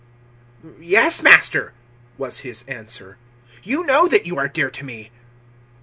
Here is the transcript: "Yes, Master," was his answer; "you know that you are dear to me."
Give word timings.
"Yes, 0.79 1.21
Master," 1.21 1.73
was 2.17 2.39
his 2.39 2.63
answer; 2.63 3.19
"you 3.61 3.85
know 3.85 4.07
that 4.07 4.25
you 4.25 4.35
are 4.35 4.47
dear 4.47 4.71
to 4.71 4.83
me." 4.83 5.11